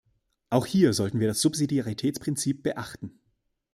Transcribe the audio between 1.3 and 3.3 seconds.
Subsidiaritätsprinzip beachten.